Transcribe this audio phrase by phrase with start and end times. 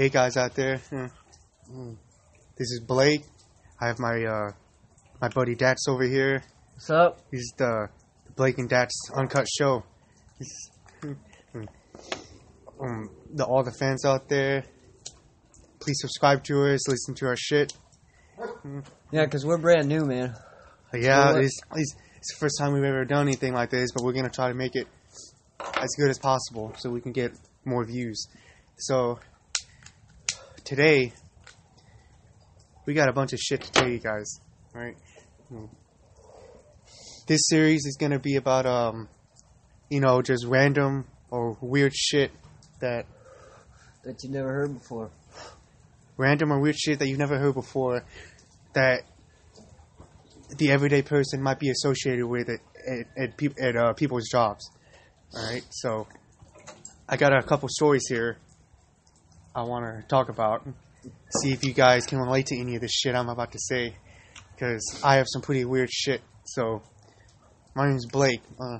[0.00, 1.10] Hey guys out there, Mm.
[2.56, 3.22] This is Blake.
[3.78, 4.52] I have my uh,
[5.20, 6.42] my buddy Dax over here.
[6.72, 7.20] What's up?
[7.30, 7.90] He's the
[8.34, 9.84] Blake and Dax Uncut Show.
[11.02, 11.68] Mm.
[12.80, 14.64] um, the all the fans out there,
[15.80, 17.74] please subscribe to us, listen to our shit.
[19.12, 20.34] Yeah, because we're brand new, man.
[20.94, 24.14] Yeah, it's, it's, it's the first time we've ever done anything like this, but we're
[24.14, 24.88] gonna try to make it
[25.76, 27.32] as good as possible so we can get
[27.66, 28.28] more views.
[28.78, 29.18] So
[30.64, 31.12] today
[32.86, 34.40] we got a bunch of shit to tell you guys,
[34.74, 34.96] right?
[35.48, 35.66] Hmm.
[37.26, 39.08] This series is gonna be about um,
[39.88, 42.32] you know, just random or weird shit
[42.80, 43.06] that
[44.04, 45.10] That you never heard before.
[46.16, 48.04] random or weird shit that you've never heard before
[48.72, 49.02] that
[50.56, 54.68] the everyday person might be associated with it at, at, peop at uh, people's jobs.
[55.34, 56.08] All right, so
[57.08, 58.38] I got a couple stories here
[59.54, 60.64] I want to talk about.
[61.42, 63.96] See if you guys can relate to any of this shit I'm about to say,
[64.54, 66.20] because I have some pretty weird shit.
[66.44, 66.82] So,
[67.74, 68.42] my name is Blake.
[68.60, 68.78] Uh,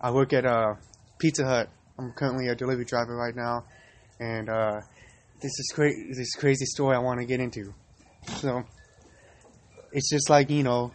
[0.00, 0.74] I work at uh,
[1.18, 1.70] Pizza Hut.
[1.98, 3.64] I'm currently a delivery driver right now,
[4.20, 4.80] and uh,
[5.40, 7.74] this is cra- this crazy story I want to get into.
[8.36, 8.62] So
[9.92, 10.92] it's just like you know,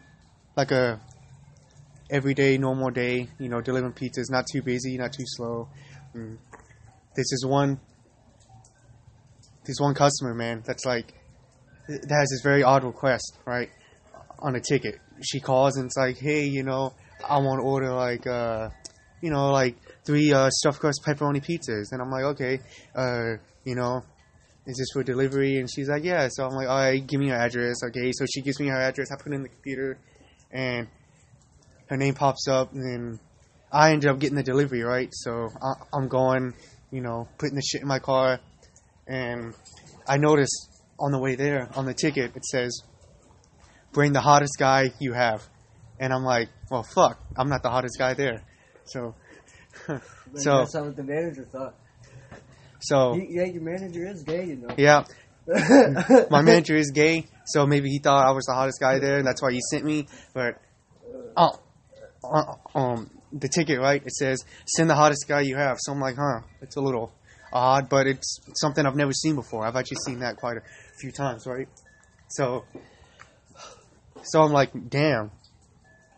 [0.56, 1.02] like a
[2.10, 3.28] everyday normal day.
[3.40, 5.68] You know, delivering pizzas, not too busy, not too slow.
[6.16, 6.38] Mm.
[7.16, 7.80] This is one.
[9.66, 11.14] This one customer, man, that's like
[11.88, 13.70] that has this very odd request, right,
[14.40, 15.00] on a ticket.
[15.24, 16.94] She calls and it's like, hey, you know,
[17.28, 18.70] I want to order like, uh,
[19.22, 22.60] you know, like three uh, stuffed crust pepperoni pizzas, and I'm like, okay,
[22.96, 24.04] uh, you know,
[24.66, 25.58] is this for delivery?
[25.58, 26.28] And she's like, yeah.
[26.32, 27.84] So I'm like, all right, give me your address.
[27.84, 28.12] Okay.
[28.14, 29.12] So she gives me her address.
[29.12, 29.98] I put it in the computer,
[30.52, 30.88] and
[31.88, 33.20] her name pops up, and then
[33.72, 35.10] I ended up getting the delivery, right?
[35.12, 36.54] So I, I'm going,
[36.92, 38.40] you know, putting the shit in my car,
[39.08, 39.54] and
[40.08, 42.82] I noticed on the way there on the ticket it says,
[43.92, 45.48] "Bring the hottest guy you have,"
[46.00, 48.44] and I'm like, well, fuck, I'm not the hottest guy there,
[48.86, 49.16] so.
[50.36, 51.76] So- that's not what the manager thought.
[52.82, 54.74] So yeah, your manager is gay, you know.
[54.78, 55.04] yeah,
[56.30, 59.28] my manager is gay, so maybe he thought I was the hottest guy there, and
[59.28, 60.08] that's why he sent me.
[60.34, 60.60] But
[61.38, 61.60] oh,
[62.24, 64.02] uh, um, the ticket right?
[64.04, 65.78] It says send the hottest guy you have.
[65.80, 67.14] So I'm like, huh, it's a little
[67.54, 69.66] odd, but it's something I've never seen before.
[69.66, 70.62] I've actually seen that quite a
[71.00, 71.68] few times, right?
[72.30, 72.66] So,
[74.24, 75.32] so I'm like, damn,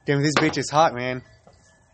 [0.06, 1.24] damn, this bitch is hot, man.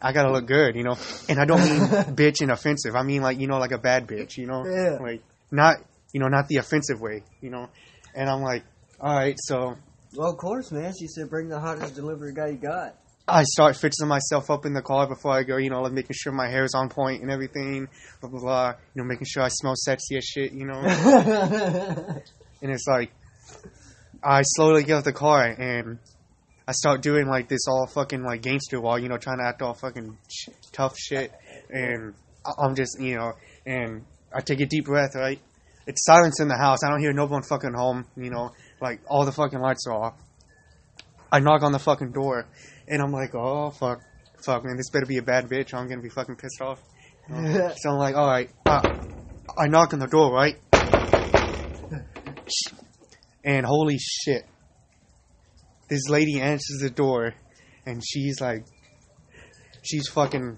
[0.02, 0.98] I gotta look good, you know.
[1.28, 1.82] And I don't mean
[2.16, 2.96] bitch and offensive.
[2.96, 4.98] I mean like you know, like a bad bitch, you know, Yeah.
[5.02, 5.78] like not
[6.14, 7.70] you know, not the offensive way, you know.
[8.16, 8.64] And I'm like,
[9.00, 9.76] all right, so
[10.16, 10.94] well, of course, man.
[10.98, 12.96] She said, bring the hottest delivery guy you got.
[13.32, 16.16] I start fixing myself up in the car before I go, you know, like making
[16.16, 17.88] sure my hair is on point and everything,
[18.22, 18.68] blah blah blah.
[18.94, 20.80] You know, making sure I smell sexy as shit, you know.
[22.62, 23.12] and it's like,
[24.24, 26.00] I slowly get out the car and
[26.68, 29.62] I start doing like this all fucking like gangster wall, you know, trying to act
[29.62, 31.32] all fucking sh- tough shit.
[31.70, 32.14] And
[32.58, 33.34] I'm just, you know,
[33.66, 35.40] and I take a deep breath, right?
[35.88, 36.84] It's silence in the house.
[36.84, 38.52] I don't hear no one fucking home, you know,
[38.82, 40.14] like all the fucking lights are off.
[41.32, 42.48] I knock on the fucking door
[42.90, 44.02] and I'm like, oh fuck,
[44.44, 45.74] fuck man, this better be a bad bitch.
[45.74, 46.82] I'm gonna be fucking pissed off.
[47.78, 48.50] So I'm like, all right.
[48.66, 48.82] Uh,
[49.58, 50.56] I knock on the door, right?
[53.44, 54.44] And holy shit,
[55.90, 57.34] this lady answers the door,
[57.86, 58.66] and she's like,
[59.84, 60.58] she's fucking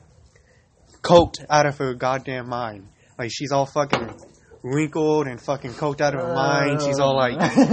[1.03, 2.87] coked out of her goddamn mind.
[3.19, 4.13] Like she's all fucking
[4.63, 6.81] wrinkled and fucking coked out of her mind.
[6.81, 7.37] She's all like,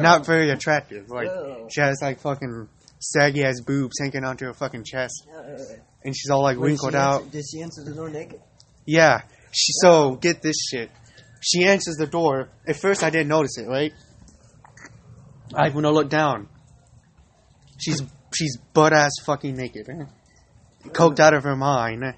[0.00, 1.08] not very attractive.
[1.08, 1.28] Like
[1.72, 2.68] she has like fucking
[3.12, 5.26] saggy ass boobs hanging onto her fucking chest,
[6.04, 7.22] and she's all like Wait, wrinkled out.
[7.22, 8.40] answer- Did she answer the door naked?
[8.86, 9.22] Yeah.
[9.52, 10.90] She so get this shit.
[11.40, 12.48] She answers the door.
[12.66, 13.92] At first I didn't notice it, right?
[15.54, 16.48] I when I look down.
[17.78, 18.02] She's
[18.34, 19.88] she's butt ass fucking naked.
[19.88, 20.04] eh?
[20.88, 22.02] Coked out of her mind.
[22.04, 22.12] eh?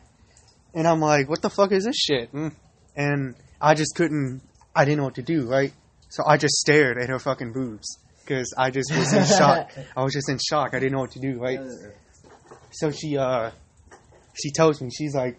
[0.75, 2.33] And I'm like, what the fuck is this shit?
[2.33, 2.55] Mm.
[2.97, 4.43] And I just couldn't
[4.75, 5.73] I didn't know what to do, right?
[6.09, 7.99] So I just stared at her fucking boobs.
[8.27, 9.71] Because I just was in shock.
[9.97, 10.75] I was just in shock.
[10.75, 11.61] I didn't know what to do, right?
[12.73, 13.53] So she uh
[14.35, 15.39] she tells me, she's like,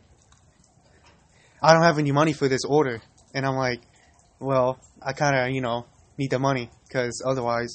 [1.61, 3.01] I don't have any money for this order.
[3.33, 3.81] And I'm like,
[4.39, 5.85] well, I kind of, you know,
[6.17, 7.73] need the money because otherwise,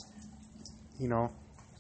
[0.99, 1.31] you know,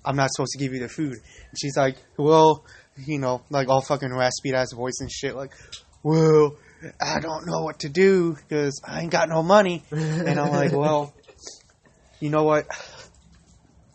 [0.04, 1.14] I'm not supposed to give you the food.
[1.14, 2.64] And she's like, well,
[2.96, 5.52] you know, like all fucking raspy ass voice and shit, like,
[6.02, 6.56] well,
[7.00, 9.84] I don't know what to do because I ain't got no money.
[9.90, 11.14] And I'm like, well,
[12.20, 12.66] you know what?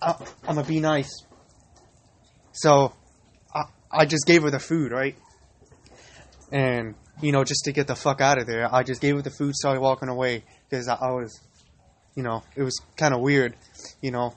[0.02, 0.16] I,
[0.48, 1.10] I'm gonna be nice.
[2.52, 2.94] So,
[3.54, 5.16] I, I just gave her the food, right?
[6.52, 9.22] And you know, just to get the fuck out of there, I just gave her
[9.22, 11.40] the food, started walking away because I, I was,
[12.16, 13.56] you know, it was kind of weird,
[14.02, 14.36] you know,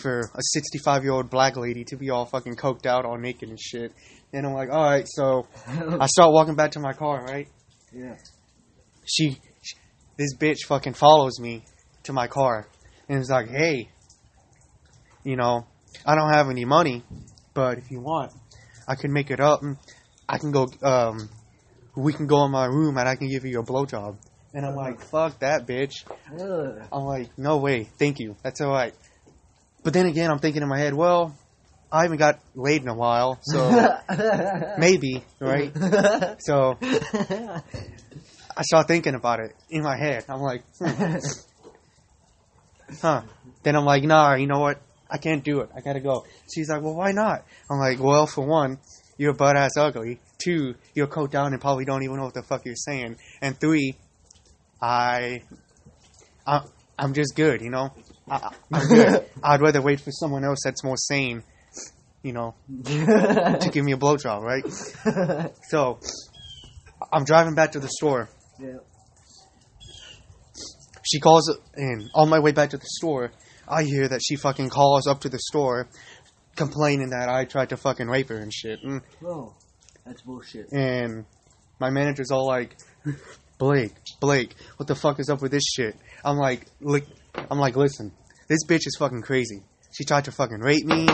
[0.00, 3.48] for a 65 year old black lady to be all fucking coked out, all naked
[3.48, 3.92] and shit.
[4.32, 7.48] And I'm like, all right, so I start walking back to my car, right?
[7.92, 8.16] yeah.
[9.04, 9.74] She, sh
[10.16, 11.64] this bitch fucking follows me
[12.04, 12.68] to my car
[13.08, 13.88] and is like, hey,
[15.24, 15.66] you know,
[16.04, 17.02] I don't have any money,
[17.54, 18.32] but if you want,
[18.86, 19.62] I can make it up.
[19.62, 19.76] and
[20.28, 21.28] I can go, um,
[21.96, 24.16] we can go in my room and I can give you a blowjob.
[24.54, 25.92] And I'm like, fuck that bitch.
[26.32, 26.88] Ugh.
[26.92, 28.94] I'm like, no way, thank you, that's alright.
[29.82, 31.34] But then again, I'm thinking in my head, well,
[31.92, 33.70] I haven't got laid in a while, so
[34.78, 35.72] maybe, right?
[36.40, 36.78] So
[38.56, 40.24] I start thinking about it in my head.
[40.28, 41.16] I'm like, hmm,
[43.02, 43.22] huh.
[43.62, 44.80] Then I'm like, nah, you know what?
[45.10, 45.70] I can't do it.
[45.76, 46.24] I gotta go.
[46.54, 47.44] She's like, well, why not?
[47.70, 48.78] I'm like, well, for one,
[49.18, 50.20] you're butt ass ugly.
[50.42, 53.16] Two, you're coat down and probably don't even know what the fuck you're saying.
[53.42, 53.96] And three,
[54.80, 55.42] I,
[56.46, 56.62] I
[56.98, 57.90] I'm just good, you know.
[58.30, 59.26] I, I'm good.
[59.42, 61.42] I'd rather wait for someone else that's more sane,
[62.22, 62.54] you know,
[62.84, 65.52] to give me a blowjob, right?
[65.68, 65.98] So,
[67.12, 68.28] I'm driving back to the store.
[68.58, 68.78] yeah.
[71.02, 72.10] She calls in.
[72.14, 73.32] On my way back to the store,
[73.70, 75.88] I hear that she fucking calls up to the store
[76.56, 78.80] complaining that I tried to fucking rape her and shit.
[78.84, 78.90] Mm.
[78.90, 79.54] And, Oh,
[80.04, 80.66] that's bullshit.
[80.72, 81.24] and
[81.78, 82.76] my manager's all like,
[83.58, 85.94] Blake, Blake, what the fuck is up with this shit?
[86.24, 87.02] I'm like, li-
[87.50, 88.12] I'm like, listen,
[88.48, 89.62] this bitch is fucking crazy.
[89.96, 91.06] She tried to fucking rape me.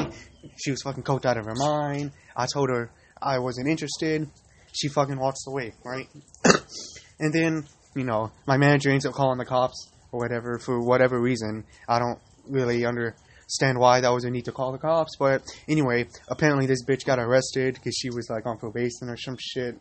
[0.56, 2.12] She was fucking coked out of her mind.
[2.37, 4.29] I told her I wasn't interested.
[4.73, 6.06] She fucking walks away, right?
[7.19, 11.20] and then, you know, my manager ends up calling the cops or whatever for whatever
[11.20, 11.64] reason.
[11.88, 16.06] I don't really understand why that was a need to call the cops, but anyway,
[16.28, 19.78] apparently this bitch got arrested because she was like on probation or some shit.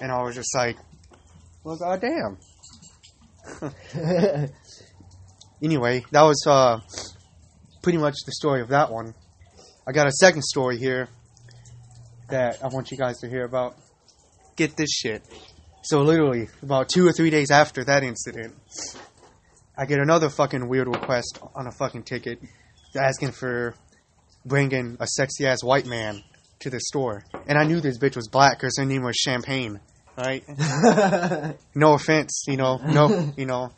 [0.00, 0.76] And I was just like,
[1.64, 2.38] well, goddamn.
[5.60, 6.78] Anyway, that was uh,
[7.82, 9.12] pretty much the story of that one.
[9.86, 11.08] I got a second story here
[12.30, 13.76] that I want you guys to hear about.
[14.54, 15.22] Get this shit.
[15.82, 18.54] So literally, about two or three days after that incident,
[19.78, 22.40] I get another fucking weird request on a fucking ticket
[22.96, 23.76] asking for
[24.44, 26.24] bringing a sexy ass white man
[26.60, 27.24] to the store.
[27.46, 29.78] And I knew this bitch was black because her name was Champagne,
[30.16, 30.42] right?
[31.76, 33.70] no offense, you know, no, you know,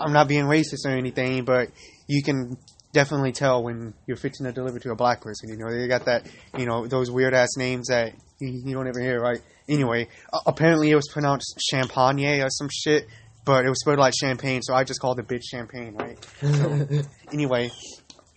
[0.00, 1.68] I'm not being racist or anything, but
[2.06, 2.56] you can
[2.94, 5.50] definitely tell when you're fixing to deliver to a black person.
[5.50, 6.26] You know, they got that,
[6.56, 9.42] you know, those weird ass names that you, you don't ever hear, right?
[9.68, 13.06] Anyway, uh, apparently it was pronounced champagne or some shit,
[13.46, 16.18] but it was spelled like champagne, so I just called the bitch champagne, right?
[16.42, 17.02] So,
[17.32, 17.70] anyway,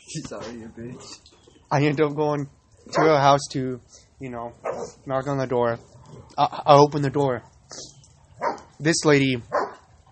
[0.10, 1.04] Sorry, you bitch.
[1.72, 2.50] I ended up going
[2.94, 3.80] to her house to,
[4.20, 4.54] you know,
[5.06, 5.78] knock on the door.
[6.36, 7.44] I, I opened the door.
[8.80, 9.38] This lady,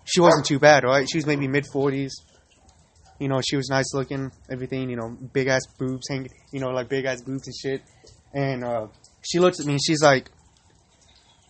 [0.04, 1.08] she wasn't too bad, right?
[1.10, 2.12] She was maybe mid 40s.
[3.18, 6.68] You know, she was nice looking, everything, you know, big ass boobs hanging, you know,
[6.68, 7.82] like big ass boobs and shit.
[8.32, 8.86] And uh,
[9.22, 10.30] she looks at me and she's like,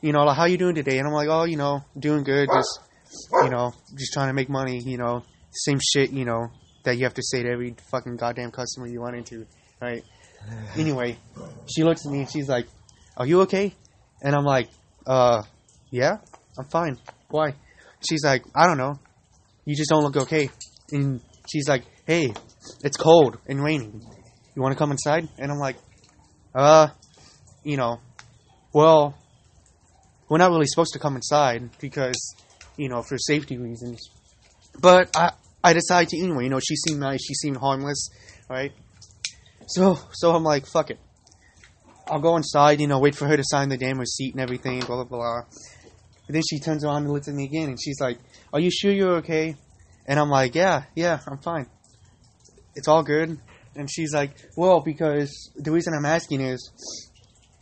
[0.01, 0.97] you know, like, how you doing today?
[0.97, 2.49] And I'm like, oh, you know, doing good.
[2.51, 2.81] Just,
[3.45, 5.23] you know, just trying to make money, you know,
[5.53, 6.51] same shit, you know,
[6.85, 9.47] that you have to say to every fucking goddamn customer you run into,
[9.81, 10.03] right?
[10.77, 11.17] Anyway,
[11.67, 12.67] she looks at me and she's like,
[13.17, 13.75] "Are you okay?"
[14.23, 14.69] And I'm like,
[15.07, 15.43] "Uh,
[15.91, 16.19] yeah,
[16.59, 16.99] I'm fine.
[17.31, 17.55] Why?"
[18.09, 18.99] She's like, "I don't know.
[19.65, 20.51] You just don't look okay."
[20.93, 21.21] And
[21.51, 22.33] she's like, "Hey,
[22.83, 24.01] it's cold and raining.
[24.55, 25.77] You want to come inside?" And I'm like,
[26.55, 26.89] "Uh,
[27.65, 27.99] you know,
[28.73, 29.15] well,
[30.29, 32.35] we're not really supposed to come inside because,
[32.79, 34.09] you know, for safety reasons.
[34.81, 35.33] But I,
[35.63, 36.45] I decided to anyway.
[36.45, 37.23] You know, she seemed nice.
[37.23, 38.09] She seemed harmless,
[38.49, 38.73] right?
[39.67, 40.99] So, so I'm like, fuck it.
[42.07, 42.81] I'll go inside.
[42.81, 44.81] You know, wait for her to sign the damn receipt and everything.
[44.81, 45.41] Blah blah blah.
[46.27, 48.19] And then she turns around and looks at me again, and she's like,
[48.53, 49.57] "Are you sure you're okay?"
[50.07, 51.67] And I'm like, "Yeah, yeah, I'm fine.
[52.75, 53.39] It's all good."
[53.75, 56.71] And she's like, "Well, because the reason I'm asking is,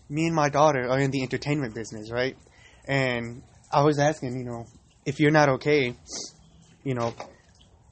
[0.08, 2.36] me and my daughter are in the entertainment business, right?
[2.86, 3.42] And
[3.72, 4.66] I was asking, you know,
[5.06, 5.94] if you're not okay,
[6.84, 7.14] you know,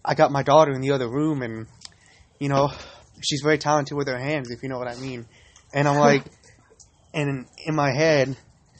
[0.04, 1.66] I got my daughter in the other room, and
[2.38, 2.70] you know,
[3.22, 5.24] she's very talented with her hands, if you know what I mean.
[5.72, 6.24] And I'm like,
[7.14, 8.36] and in my head,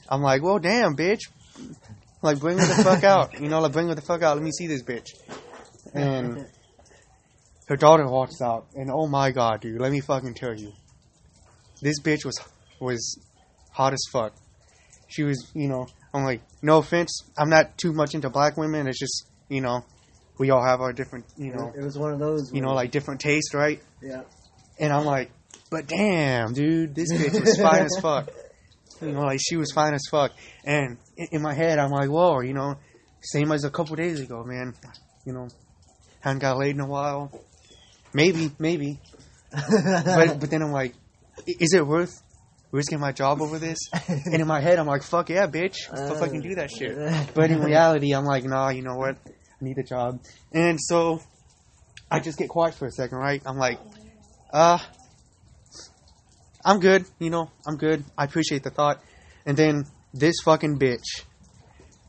[0.09, 1.21] I'm like, well, damn, bitch,
[2.21, 4.37] like bring her the fuck out, you know, like bring her the fuck out.
[4.37, 5.09] Let me see this bitch.
[5.95, 6.47] And
[7.69, 10.73] her daughter walks out, and oh my god, dude, let me fucking tell you,
[11.81, 12.38] this bitch was
[12.81, 13.19] was
[13.71, 14.35] hot as fuck.
[15.09, 18.87] She was, you know, I'm like, no offense, I'm not too much into black women.
[18.87, 19.85] It's just, you know,
[20.38, 22.52] we all have our different, you know, it was one of those.
[22.52, 23.83] you know, like different tastes, right?
[24.00, 24.23] yeah.
[24.78, 25.30] And I'm like,
[25.71, 28.30] but damn, dude, this bitch was fine as fuck.
[29.02, 30.30] You know, like she was fine as fuck.
[30.64, 32.76] And in, my head, I'm like, whoa, you know,
[33.21, 34.73] same as a couple days ago, man.
[35.26, 35.49] You know,
[36.21, 37.30] hadn't got laid in a while.
[38.14, 39.00] Maybe, maybe.
[39.52, 40.94] But but then I'm like,
[41.47, 42.23] is it worth
[42.75, 43.78] risking my job over this?
[44.26, 46.97] And in my head, I'm like, fuck yeah, bitch, I'll fucking do that shit.
[47.35, 49.16] But in reality, I'm like, nah, you know what?
[49.26, 50.21] I need a job.
[50.52, 51.21] And so
[52.11, 53.40] I just get quiet for a second, right?
[53.47, 53.78] I'm like,
[54.52, 54.78] uh,
[56.64, 58.04] I'm good, you know, I'm good.
[58.19, 59.00] I appreciate the thought.
[59.47, 61.23] And then this fucking bitch,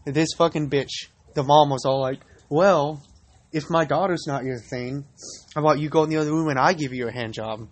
[0.06, 2.20] this fucking bitch, the mom was all like,
[2.50, 3.04] well,
[3.52, 5.06] if my daughter's not your thing,
[5.54, 7.68] how about you go in the other room and I give you a hand job?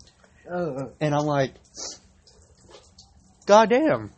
[0.51, 1.53] Oh, And I'm like,
[3.45, 4.11] God damn.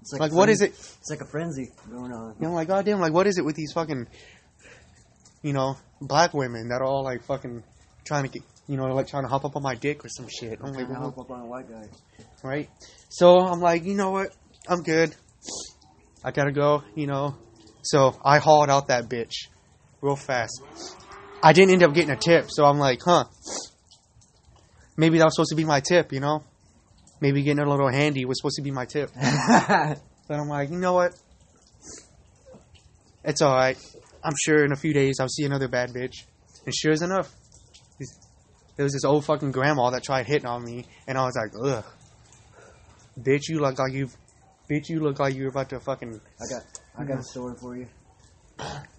[0.00, 0.70] it's Like, a what is it?
[0.70, 2.36] It's like a frenzy going on.
[2.40, 4.06] You know, like, goddamn, like, what is it with these fucking,
[5.42, 7.62] you know, black women that are all like fucking
[8.04, 10.26] trying to get, you know, like trying to hop up on my dick or some
[10.28, 10.58] shit?
[10.62, 11.88] I'm like, hop up on a white guy.
[12.42, 12.68] right?
[13.08, 14.28] So I'm like, you know what?
[14.68, 15.14] I'm good.
[16.24, 17.36] I gotta go, you know.
[17.82, 19.48] So I hauled out that bitch
[20.00, 20.62] real fast.
[21.42, 23.24] I didn't end up getting a tip, so I'm like, huh.
[24.96, 26.44] Maybe that was supposed to be my tip, you know?
[27.22, 29.10] Maybe getting a little handy was supposed to be my tip.
[30.28, 31.12] But I'm like, you know what?
[33.24, 33.76] It's alright.
[34.24, 36.14] I'm sure in a few days I'll see another bad bitch.
[36.64, 37.34] And sure as enough,
[38.76, 41.52] there was this old fucking grandma that tried hitting on me, and I was like,
[41.60, 41.84] ugh.
[43.20, 44.08] Bitch, you look like you.
[44.70, 46.20] Bitch, you look like you're about to fucking.
[46.40, 46.62] I got
[46.98, 47.88] I got a story for you.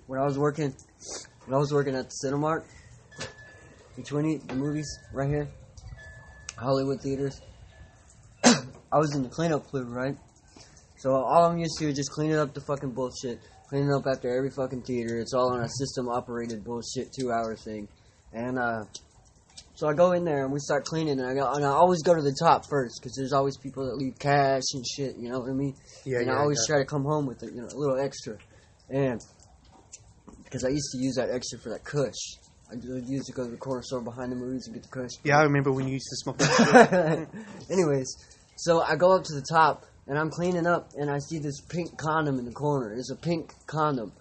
[0.07, 0.75] When I was working
[1.45, 2.63] when I was working at the Cinemark
[3.95, 5.47] between the movies right here,
[6.57, 7.41] Hollywood theaters.
[8.93, 10.15] I was in the cleanup crew, right?
[10.97, 14.29] So all I'm used to is just cleaning up the fucking bullshit, cleaning up after
[14.29, 15.19] every fucking theater.
[15.19, 17.87] It's all on a system operated bullshit two hour thing,
[18.31, 18.83] and uh,
[19.73, 22.03] so I go in there and we start cleaning, and I go, and I always
[22.03, 25.17] go to the top first because there's always people that leave cash and shit.
[25.17, 25.75] You know what I mean?
[26.05, 26.33] Yeah, and yeah.
[26.33, 26.75] I always yeah.
[26.75, 28.37] try to come home with it, you know, a little extra.
[28.89, 29.19] And
[30.43, 32.37] because I used to use that extra for that Kush,
[32.69, 35.11] I used to go to the corner store behind the movies and get the Kush.
[35.23, 36.39] Yeah, I remember when you used to smoke.
[37.71, 38.15] Anyways,
[38.55, 41.61] so I go up to the top and I'm cleaning up and I see this
[41.61, 42.93] pink condom in the corner.
[42.93, 44.11] It's a pink condom,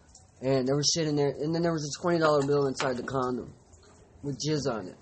[0.40, 1.30] and there was shit in there.
[1.40, 3.52] And then there was a twenty dollar bill inside the condom
[4.22, 4.96] with jizz on it.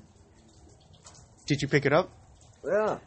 [1.47, 2.11] Did you pick it up?
[2.65, 2.99] Yeah,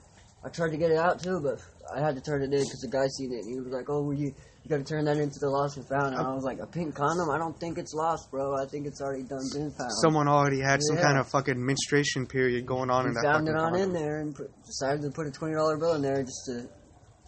[0.43, 1.59] I tried to get it out too, but
[1.95, 3.89] I had to turn it in because the guy seen it and he was like,
[3.89, 6.31] "Oh, were you you got to turn that into the lost and found." And I
[6.31, 7.29] uh, was like, "A pink condom?
[7.29, 8.55] I don't think it's lost, bro.
[8.55, 12.25] I think it's already done been found." Someone already had some kind of fucking menstruation
[12.27, 13.81] period going on he in that found fucking it on condom.
[13.81, 16.69] in there and put, decided to put a twenty dollar bill in there just to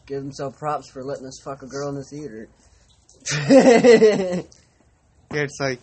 [0.06, 2.48] give himself props for letting us fuck a girl in the theater.
[5.34, 5.82] Yeah, it's like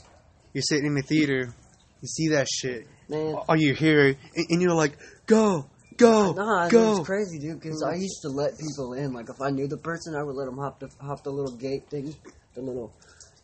[0.54, 1.52] you're sitting in the theater,
[2.00, 4.16] you see that shit, Man, or you hear
[4.48, 5.68] and you're like, go,
[6.02, 6.90] go, Nah, go.
[6.98, 7.60] it's crazy, dude.
[7.60, 9.12] Because I used to let people in.
[9.12, 11.56] Like, if I knew the person, I would let them hop the hop the little
[11.56, 12.14] gate thing,
[12.54, 12.92] the little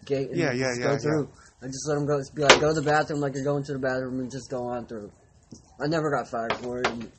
[0.05, 0.29] gate.
[0.31, 0.99] And Yeah, yeah, just yeah, Go yeah.
[0.99, 1.29] through.
[1.63, 2.21] I just let them go.
[2.35, 4.69] Be like, go to the bathroom, like you're going to the bathroom, and just go
[4.69, 5.11] on through.
[5.81, 7.11] I never got fired for it, and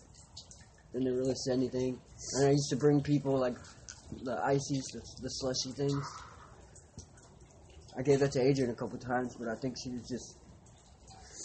[0.93, 1.99] didn't really say anything.
[2.35, 3.55] And I used to bring people like
[4.23, 6.05] the ices, the, the slushy things.
[7.97, 10.37] I gave that to Adrian a couple times, but I think she was just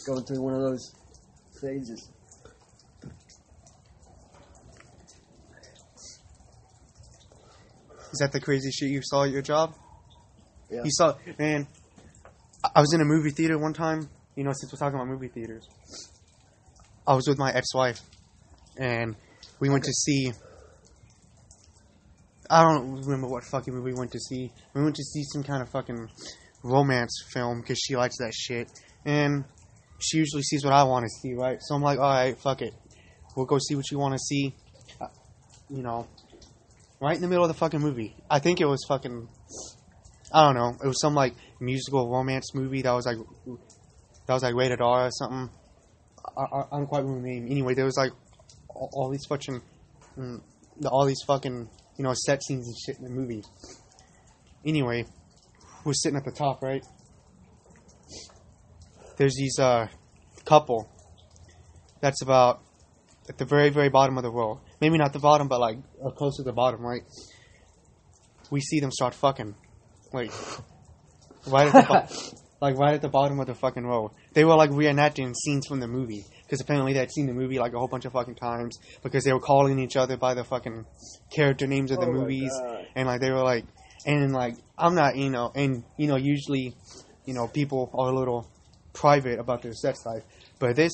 [0.06, 0.92] going through one of those
[1.60, 2.10] phases.
[8.14, 9.74] Is that the crazy shit you saw at your job?
[10.70, 10.84] Yeah.
[10.84, 11.66] You saw, man.
[12.74, 14.08] I- was in a movie theater one time.
[14.36, 15.66] You know, since we're talking about movie theaters,
[17.08, 17.98] I was with my ex-wife,
[18.76, 19.16] and
[19.58, 20.32] we went to see.
[22.48, 24.52] I don't remember what fucking movie we went to see.
[24.74, 26.08] We went to see some kind of fucking
[26.62, 28.68] romance film because she likes that shit,
[29.04, 29.44] and
[29.98, 31.58] she usually sees what I want to see, right?
[31.60, 32.74] So I'm like, all right, fuck it,
[33.36, 34.54] we'll go see what you want to see.
[35.00, 35.08] Uh,
[35.68, 36.06] you know,
[37.04, 38.16] right in the middle of the fucking movie.
[38.30, 39.28] I think it was fucking.
[40.32, 40.74] I don't know.
[40.82, 43.18] It was some like musical romance movie that was like
[44.26, 45.50] that was like rated R or something.
[46.36, 47.46] I, I, I don't quite remember the name.
[47.50, 48.12] Anyway, there was like
[48.68, 49.60] all, all these fucking
[50.18, 50.40] mm,
[50.86, 51.68] all these fucking
[51.98, 53.42] you know set scenes and shit in the movie.
[54.64, 55.04] Anyway,
[55.84, 56.82] we're sitting at the top, right?
[59.18, 59.88] There's these uh
[60.46, 60.88] couple
[62.00, 62.62] that's about
[63.28, 64.60] at the very very bottom of the row.
[64.84, 67.00] Maybe not the bottom, but like uh, close to the bottom, right?
[68.50, 69.54] We see them start fucking,
[70.12, 70.30] like
[71.46, 74.12] right at the bo- like right at the bottom of the fucking row.
[74.34, 77.58] They were like reenacting scenes from the movie because apparently they had seen the movie
[77.58, 80.44] like a whole bunch of fucking times because they were calling each other by the
[80.44, 80.84] fucking
[81.34, 82.52] character names of the Oh movies
[82.94, 83.64] and like they were like
[84.04, 86.74] and like I'm not you know and you know usually
[87.24, 88.50] you know people are a little
[88.92, 90.24] private about their sex life
[90.58, 90.92] but this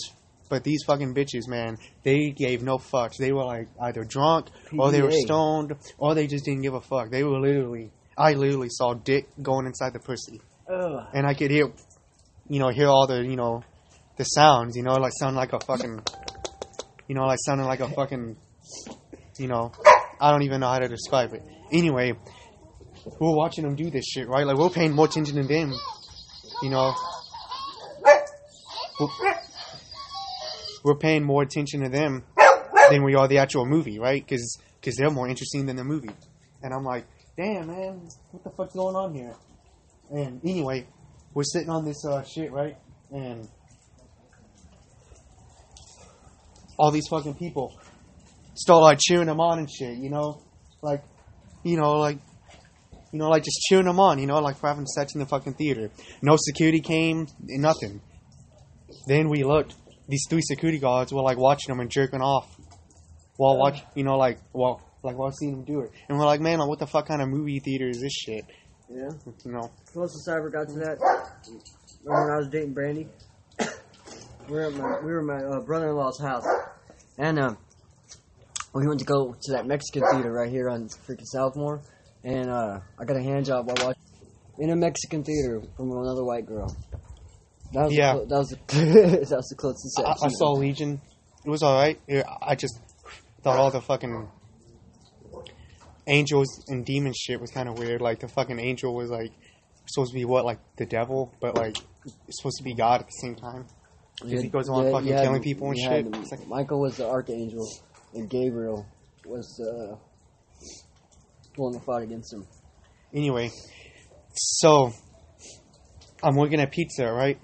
[0.50, 3.16] But these fucking bitches, man, they gave no fucks.
[3.16, 6.80] They were like either drunk or they were stoned or they just didn't give a
[6.80, 7.10] fuck.
[7.10, 11.06] They were literally, I literally saw dick going inside the pussy, Ugh.
[11.14, 11.72] and I could hear,
[12.48, 13.62] you know, hear all the, you know,
[14.16, 14.76] the sounds.
[14.76, 16.02] You know, like sound like a fucking,
[17.06, 18.36] you know, like sounding like a fucking,
[19.38, 19.70] you know,
[20.20, 21.44] I don't even know how to describe it.
[21.70, 22.14] Anyway,
[23.20, 24.44] we're watching them do this shit, right?
[24.44, 25.72] Like we're paying more attention to them,
[26.60, 26.92] you know.
[28.98, 29.36] We're-
[30.84, 32.24] We're paying more attention to them
[32.90, 34.24] than we are the actual movie, right?
[34.24, 36.10] Because because they're more interesting than the movie.
[36.62, 37.06] And I'm like,
[37.36, 39.34] damn, man, what the fuck's going on here?
[40.10, 40.86] And anyway,
[41.34, 42.76] we're sitting on this uh, shit, right?
[43.10, 43.48] And
[46.78, 47.78] all these fucking people
[48.54, 50.42] start like cheering them on and shit, you know?
[50.82, 51.04] Like,
[51.62, 52.18] you know, like,
[53.12, 55.26] you know, like just cheering them on, you know, like for having sex in the
[55.26, 55.90] fucking theater.
[56.22, 58.00] No security came, nothing.
[59.06, 59.74] Then we looked,
[60.10, 62.56] these three security guards were like watching them and jerking off
[63.36, 65.90] while watch, you know, like, well, like while seeing them do it.
[66.08, 68.44] And we're like, man, what the fuck kind of movie theater is this shit?
[68.90, 69.10] Yeah.
[69.44, 69.70] You know?
[69.92, 70.98] Closest I ever got to that,
[72.02, 73.06] when I was dating Brandy?
[73.58, 73.66] we
[74.54, 76.44] were at my, we were at my uh, brother-in-law's house,
[77.16, 77.56] and um,
[78.74, 81.80] we went to go to that Mexican theater right here on freaking Southmore,
[82.24, 84.02] and uh, I got a hand job while watching
[84.58, 86.76] in a Mexican theater from another white girl.
[87.72, 88.14] That was Yeah.
[88.14, 88.56] the, that was the,
[89.28, 90.00] that was the closest.
[90.00, 90.52] I, I saw.
[90.52, 91.00] Legion.
[91.44, 92.00] It was alright.
[92.42, 92.78] I just
[93.42, 94.28] thought all the fucking
[96.06, 98.00] angels and demon shit was kind of weird.
[98.00, 99.32] Like the fucking angel was like
[99.86, 101.76] supposed to be what, like the devil, but like
[102.26, 103.66] it's supposed to be God at the same time.
[104.24, 105.90] You he goes around fucking had- killing people and shit.
[106.04, 107.66] had- like- Michael was the archangel,
[108.14, 108.86] and Gabriel
[109.24, 109.96] was uh,
[111.54, 112.46] the one that fought against him.
[113.14, 113.50] Anyway,
[114.34, 114.92] so
[116.22, 117.38] I'm working at pizza, right?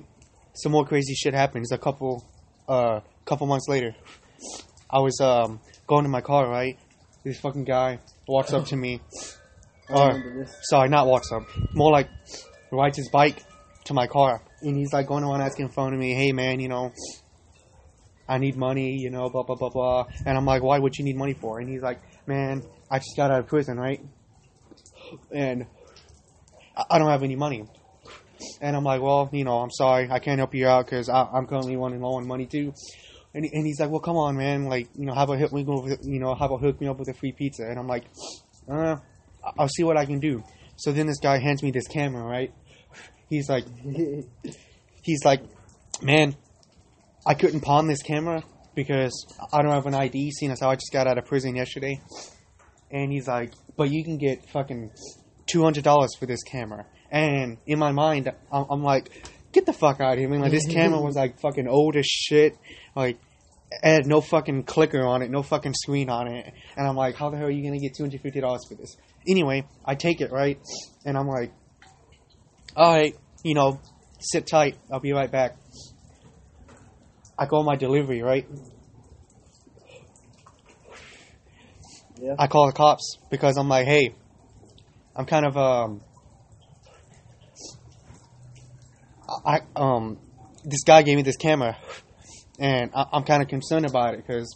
[0.56, 1.70] Some more crazy shit happens.
[1.72, 2.24] A couple,
[2.68, 3.94] uh, couple months later,
[4.90, 6.78] I was um going to my car, right?
[7.24, 9.00] This fucking guy walks up to me.
[9.90, 11.42] I Uh, sorry, not walks up.
[11.74, 12.08] More like
[12.72, 13.42] rides his bike
[13.86, 16.68] to my car, and he's like going around asking phone to me, "Hey man, you
[16.68, 16.92] know,
[18.28, 21.04] I need money, you know, blah blah blah blah." And I'm like, "Why would you
[21.04, 24.00] need money for?" And he's like, "Man, I just got out of prison, right?
[25.32, 25.66] And
[26.76, 27.64] I I don't have any money."
[28.60, 31.46] And I'm like, "Well, you know, I'm sorry, I can't help you out because I'm
[31.46, 32.72] currently running low on money too."
[33.34, 35.64] And, and he's like, "Well, come on, man, like, you know, how about hook me
[36.02, 38.04] you know, have a hook me up with a free pizza?" And I'm like,
[38.70, 38.96] "Uh."
[39.58, 40.42] I'll see what I can do.
[40.76, 42.52] So then this guy hands me this camera, right?
[43.28, 43.64] He's like,
[45.02, 45.42] he's like,
[46.02, 46.36] man,
[47.26, 48.42] I couldn't pawn this camera
[48.74, 51.56] because I don't have an ID, seeing as how I just got out of prison
[51.56, 52.00] yesterday.
[52.90, 54.90] And he's like, but you can get fucking
[55.46, 56.86] two hundred dollars for this camera.
[57.10, 59.10] And in my mind, I'm, I'm like,
[59.52, 60.40] get the fuck out of here, man!
[60.40, 62.56] Like this camera was like fucking old as shit,
[62.94, 63.18] like.
[63.68, 67.16] It had no fucking clicker on it, no fucking screen on it, and I'm like,
[67.16, 68.96] how the hell are you gonna get two hundred fifty dollars for this?
[69.26, 70.60] Anyway, I take it right,
[71.04, 71.52] and I'm like,
[72.76, 73.80] all right, you know,
[74.20, 74.76] sit tight.
[74.88, 75.56] I'll be right back.
[77.36, 78.46] I call my delivery, right?
[82.20, 82.36] Yeah.
[82.38, 84.14] I call the cops because I'm like, hey,
[85.16, 86.02] I'm kind of um,
[89.44, 90.18] I um,
[90.64, 91.76] this guy gave me this camera,
[92.58, 94.54] and I, I'm kind of concerned about it because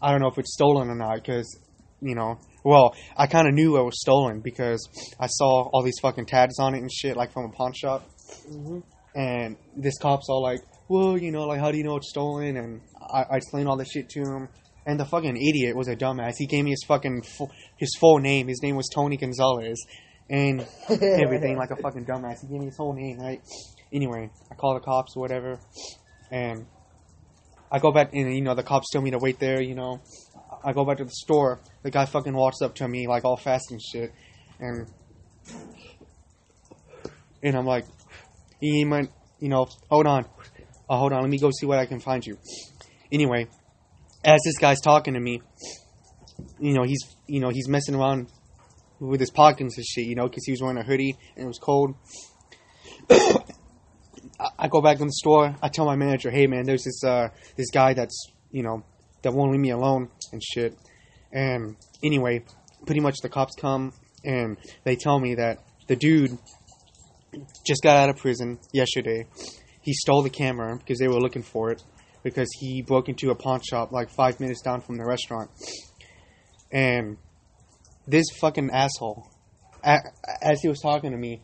[0.00, 1.16] I don't know if it's stolen or not.
[1.16, 1.58] Because
[2.00, 5.98] you know, well, I kind of knew it was stolen because I saw all these
[6.00, 8.08] fucking tags on it and shit, like from a pawn shop.
[8.48, 8.80] hmm
[9.14, 12.56] And this cop's all like, well, you know, like, how do you know it's stolen?
[12.56, 12.80] And
[13.12, 14.48] I, I explained all this shit to him.
[14.84, 16.34] And the fucking idiot was a dumbass.
[16.38, 18.48] He gave me his fucking fu- his full name.
[18.48, 19.80] His name was Tony Gonzalez,
[20.28, 22.40] and everything like a fucking dumbass.
[22.40, 23.40] He gave me his whole name, right?
[23.92, 25.60] Anyway, I call the cops or whatever,
[26.30, 26.66] and
[27.70, 29.60] I go back and you know the cops tell me to wait there.
[29.60, 30.00] You know,
[30.64, 31.60] I go back to the store.
[31.82, 34.12] The guy fucking walks up to me like all fast and shit,
[34.58, 34.86] and
[37.42, 37.84] and I'm like,
[38.60, 39.08] he might,
[39.40, 40.26] you know, hold on,
[40.88, 42.38] oh, hold on, let me go see what I can find you.
[43.10, 43.48] Anyway,
[44.24, 45.42] as this guy's talking to me,
[46.60, 48.28] you know, he's, you know, he's messing around
[49.00, 51.48] with his pockets and shit, you know, because he was wearing a hoodie and it
[51.48, 51.94] was cold.
[54.58, 55.54] I- go back in the store.
[55.62, 58.84] I tell my manager, "Hey, man, there's this uh this guy that's you know
[59.22, 60.76] that won't leave me alone and shit."
[61.32, 62.44] And anyway,
[62.86, 63.92] pretty much the cops come
[64.24, 66.38] and they tell me that the dude
[67.66, 69.26] just got out of prison yesterday.
[69.80, 71.82] He stole the camera because they were looking for it
[72.22, 75.50] because he broke into a pawn shop like five minutes down from the restaurant.
[76.70, 77.16] And
[78.06, 79.26] this fucking asshole,
[79.82, 81.42] as he was talking to me,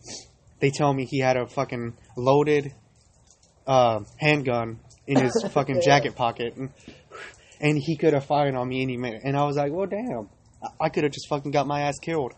[0.61, 2.75] they tell me he had a fucking loaded
[3.69, 6.71] uh, handgun in his fucking jacket pocket, and,
[7.61, 9.21] and he could have fired on me any minute.
[9.25, 10.29] And I was like, well, damn,
[10.63, 12.33] I- I could have just fucking got my ass killed.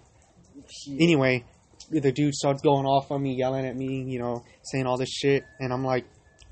[0.69, 1.01] Shit.
[1.01, 1.45] Anyway,
[1.91, 5.09] the dude starts going off on me, yelling at me, you know, saying all this
[5.11, 6.05] shit, and I'm like,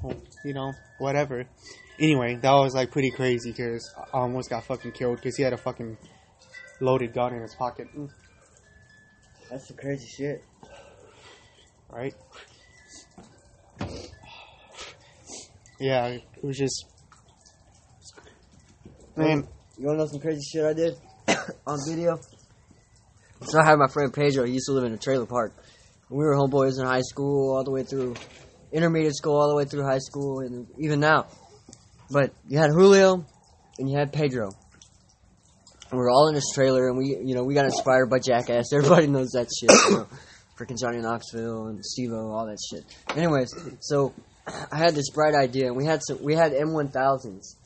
[0.05, 1.45] oh, you know, whatever.
[2.01, 5.53] Anyway, that was like pretty crazy because I almost got fucking killed because he had
[5.53, 5.99] a fucking
[6.81, 8.09] loaded gun in his pocket, mm,
[9.51, 10.45] That's some crazy shit.
[11.91, 12.14] right?
[15.79, 16.85] Yeah, it was just
[19.17, 19.47] man.
[19.79, 20.95] You wanna know some crazy shit I did
[21.67, 22.19] on video?
[23.43, 24.45] So I had my friend Pedro.
[24.45, 25.55] He used to live in a trailer park.
[26.11, 28.14] We were homeboys in high school, all the way through
[28.73, 31.27] intermediate school, all the way through high school, and even now.
[32.11, 33.25] But you had Julio,
[33.79, 34.51] and you had Pedro.
[35.91, 38.19] And we were all in this trailer, and we, you know, we got inspired by
[38.19, 38.73] Jackass.
[38.75, 39.71] Everybody knows that shit.
[39.71, 40.07] You know?
[40.59, 42.85] Freaking Johnny Knoxville and Steve-O, all that shit.
[43.17, 44.12] Anyways, so
[44.73, 47.57] I had this bright idea, and we had some, we had M1000s.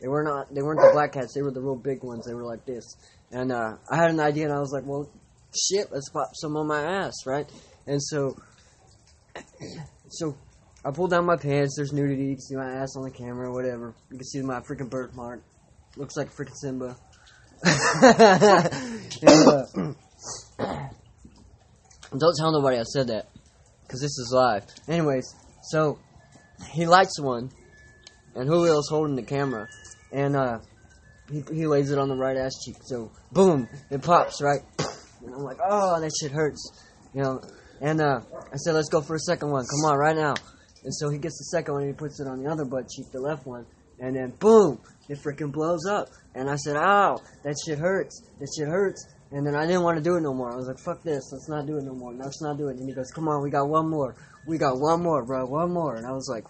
[0.00, 0.54] They were not.
[0.54, 1.34] They weren't the black cats.
[1.34, 2.24] They were the real big ones.
[2.26, 2.96] They were like this.
[3.30, 5.10] And uh, I had an idea, and I was like, "Well,
[5.54, 7.46] shit, let's pop some on my ass, right?"
[7.86, 8.36] And so,
[10.08, 10.36] so
[10.84, 11.74] I pulled down my pants.
[11.76, 12.24] There's nudity.
[12.24, 13.94] You can see my ass on the camera, whatever.
[14.10, 15.42] You can see my freaking birthmark.
[15.96, 16.96] Looks like freaking Simba.
[19.22, 19.66] And, uh,
[22.18, 23.28] don't tell nobody I said that,
[23.82, 24.64] because this is live.
[24.88, 25.34] Anyways,
[25.70, 25.98] so
[26.72, 27.50] he lights one,
[28.34, 29.68] and Julio's holding the camera,
[30.12, 30.58] and uh,
[31.30, 32.76] he he lays it on the right ass cheek.
[32.82, 34.62] So boom, it pops right,
[35.24, 37.40] and I'm like, oh, that shit hurts, you know.
[37.80, 38.20] And uh,
[38.52, 39.64] I said, let's go for a second one.
[39.64, 40.34] Come on, right now.
[40.82, 42.88] And so he gets the second one, and he puts it on the other butt
[42.88, 43.64] cheek, the left one,
[44.00, 46.08] and then boom, it freaking blows up.
[46.34, 48.22] And I said, ow, that shit hurts.
[48.38, 49.06] That shit hurts.
[49.32, 50.52] And then I didn't want to do it no more.
[50.52, 52.12] I was like, fuck this, let's not do it no more.
[52.12, 52.78] Let's not do it.
[52.78, 54.16] And he goes, come on, we got one more.
[54.46, 55.94] We got one more, bro, one more.
[55.96, 56.44] And I was like,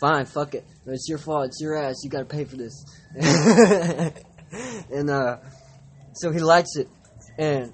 [0.00, 0.64] fine, fuck it.
[0.86, 1.46] It's your fault.
[1.46, 1.96] It's your ass.
[2.02, 2.84] You got to pay for this.
[4.90, 5.38] and uh,
[6.14, 6.88] so he lights it,
[7.38, 7.72] and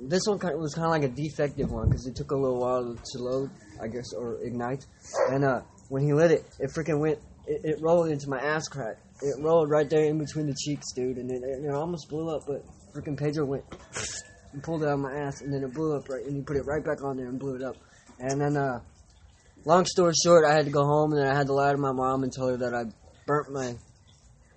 [0.00, 2.82] this one was kind of like a defective one because it took a little while
[2.94, 4.84] to load, I guess, or ignite.
[5.30, 7.18] And uh, when he lit it, it freaking went.
[7.46, 8.96] It, it rolled into my ass crack.
[9.20, 12.34] It rolled right there in between the cheeks, dude, and it, it, it almost blew
[12.34, 12.42] up.
[12.46, 13.64] But freaking Pedro went
[14.52, 16.42] and pulled it out of my ass, and then it blew up right, and he
[16.42, 17.76] put it right back on there and blew it up.
[18.20, 18.78] And then, uh,
[19.64, 21.78] long story short, I had to go home, and then I had to lie to
[21.78, 22.84] my mom and tell her that I
[23.26, 23.74] burnt my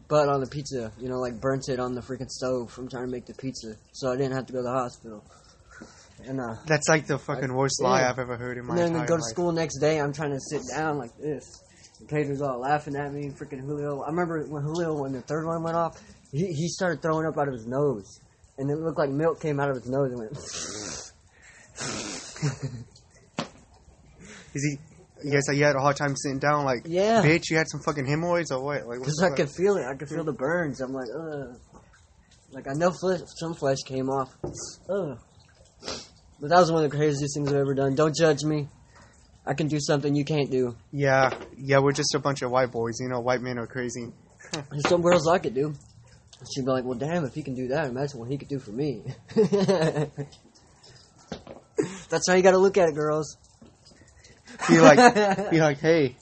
[0.08, 0.91] butt on the pizza.
[1.00, 3.76] You know, like burnt it on the freaking stove from trying to make the pizza,
[3.93, 5.23] so I didn't have to go to the hospital.
[6.26, 8.10] And uh, That's like the fucking worst lie Yeah.
[8.10, 8.84] I've ever heard in my life.
[8.86, 9.30] and then entire go to life.
[9.30, 10.00] school next day.
[10.00, 11.43] I'm trying to sit down like this.
[12.00, 13.30] And Pedro's all laughing at me.
[13.30, 14.02] Freaking Julio.
[14.02, 17.38] I remember when Julio, when the third one went off, he, he started throwing up
[17.38, 18.19] out of his nose.
[18.58, 20.32] And it looked like milk came out of his nose and went.
[24.54, 24.78] Is he?
[25.24, 27.22] You guys, like, you had a hard time sitting down, like, Yeah.
[27.24, 28.86] bitch, you had some fucking hemorrhoids or what?
[28.88, 29.86] Like, Because I could feel it.
[29.86, 30.80] I could feel the burns.
[30.80, 31.60] I'm like, ugh.
[32.52, 34.30] Like, I know flesh, some flesh came off.
[34.89, 35.17] Ugh.
[36.39, 37.96] But that was one of the craziest things I've ever done.
[37.96, 38.67] Don't judge me.
[39.46, 40.76] I can do something you can't do.
[40.91, 42.98] Yeah, yeah, we're just a bunch of white boys.
[43.00, 44.12] You know, white men are crazy.
[44.54, 45.76] There's some girls like it, dude.
[46.54, 48.60] She'd be like, well, damn, if he can do that, imagine what he could do
[48.60, 49.04] for me.
[52.10, 53.38] That's how you gotta look at it, girls.
[54.69, 56.15] Be like, be like, hey,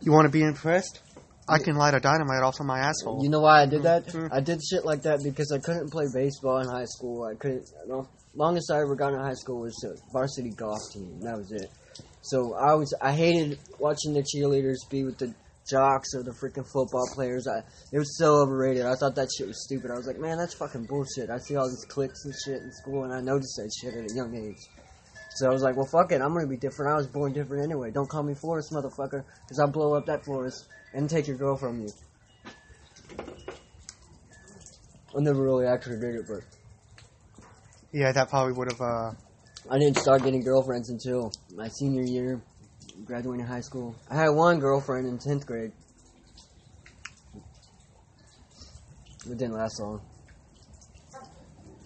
[0.00, 1.00] you want to be impressed?
[1.48, 3.22] I can light a dynamite off of my asshole.
[3.22, 4.06] You know why I did that?
[4.06, 4.28] Mhm.
[4.32, 7.24] I did shit like that because I couldn't play baseball in high school.
[7.24, 7.66] I couldn't.
[7.88, 11.20] The longest I ever got in high school was a varsity golf team.
[11.22, 11.68] That was it.
[12.22, 12.94] So I was.
[13.02, 15.34] I hated watching the cheerleaders be with the
[15.68, 17.46] jocks or the freaking football players.
[17.46, 18.86] I it was so overrated.
[18.86, 19.90] I thought that shit was stupid.
[19.90, 21.30] I was like, man, that's fucking bullshit.
[21.30, 24.10] I see all these cliques and shit in school, and I noticed that shit at
[24.10, 24.60] a young age.
[25.36, 26.20] So I was like, well, fuck it.
[26.20, 26.92] I'm gonna be different.
[26.92, 27.90] I was born different anyway.
[27.90, 31.56] Don't call me Forrest, motherfucker, because I'll blow up that Forrest and take your girl
[31.56, 31.88] from you.
[35.16, 36.42] I never really actually did it, but
[37.92, 38.80] Yeah, that probably would have.
[38.80, 39.12] Uh,
[39.68, 42.40] I didn't start getting girlfriends until my senior year,
[43.04, 43.94] graduating high school.
[44.10, 45.72] I had one girlfriend in 10th grade.
[49.26, 50.00] It didn't last long.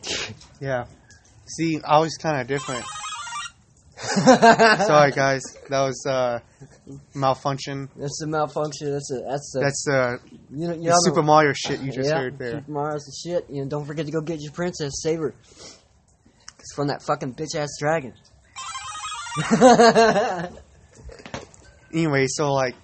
[0.61, 0.85] yeah.
[1.47, 2.85] See, I was kind of different.
[4.15, 5.43] Sorry, guys.
[5.69, 6.39] That was uh,
[7.15, 7.89] malfunction.
[7.97, 8.93] That's a malfunction.
[8.93, 10.17] That's a that's a That's uh,
[10.51, 12.61] you know you the know Super Mario shit you just yeah, heard there.
[12.61, 13.47] Super Mario's the shit.
[13.51, 15.03] You know, don't forget to go get your princess.
[15.03, 15.35] Save her.
[16.59, 18.15] It's from that fucking bitch ass dragon.
[21.95, 22.75] Anyway, so like,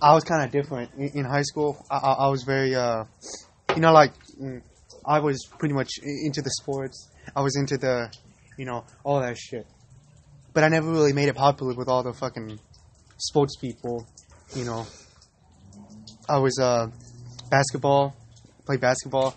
[0.00, 1.84] I was kind of different in, in high school.
[1.90, 3.04] I, I, was very, uh,
[3.74, 4.62] you know, like, mm,
[5.06, 7.10] I was pretty much into the sports.
[7.36, 8.10] I was into the,
[8.56, 9.66] you know, all that shit.
[10.54, 12.58] But I never really made it popular with all the fucking
[13.18, 14.06] sports people.
[14.56, 14.86] You know,
[16.28, 16.88] I was uh,
[17.50, 18.16] basketball,
[18.66, 19.34] played basketball.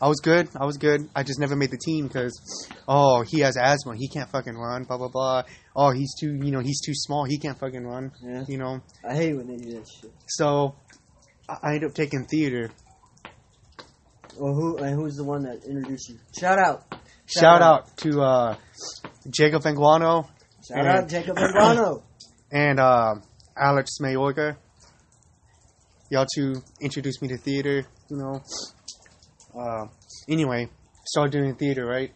[0.00, 0.48] I was good.
[0.54, 1.08] I was good.
[1.14, 2.38] I just never made the team because,
[2.86, 3.96] oh, he has asthma.
[3.96, 4.84] He can't fucking run.
[4.84, 5.42] Blah blah blah.
[5.78, 6.32] Oh, he's too.
[6.34, 7.24] You know, he's too small.
[7.24, 8.10] He can't fucking run.
[8.22, 8.44] Yeah.
[8.48, 8.80] You know.
[9.06, 10.10] I hate when they do that shit.
[10.26, 10.74] So,
[11.48, 12.70] I I ended up taking theater.
[14.38, 16.18] Well, who and who's the one that introduced you?
[16.38, 16.94] Shout out.
[17.26, 17.96] Shout, out.
[17.98, 18.56] to uh,
[19.30, 20.28] Jacob Anguano
[20.66, 20.98] Shout Yeah.
[20.98, 22.02] out Jacob Engano.
[22.52, 23.14] and uh,
[23.56, 24.56] Alex Mayorga.
[26.10, 28.40] Y'all two introduced me to theater, you know.
[29.58, 29.86] Uh,
[30.28, 30.68] anyway,
[31.04, 32.12] started doing theater, right?